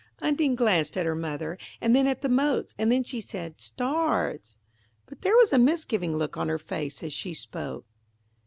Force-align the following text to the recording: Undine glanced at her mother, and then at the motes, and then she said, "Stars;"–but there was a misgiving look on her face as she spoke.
Undine 0.17 0.55
glanced 0.55 0.97
at 0.97 1.05
her 1.05 1.13
mother, 1.13 1.59
and 1.79 1.95
then 1.95 2.07
at 2.07 2.23
the 2.23 2.27
motes, 2.27 2.73
and 2.79 2.91
then 2.91 3.03
she 3.03 3.21
said, 3.21 3.61
"Stars;"–but 3.61 5.21
there 5.21 5.37
was 5.37 5.53
a 5.53 5.59
misgiving 5.59 6.15
look 6.17 6.37
on 6.37 6.49
her 6.49 6.57
face 6.57 7.03
as 7.03 7.13
she 7.13 7.35
spoke. 7.35 7.85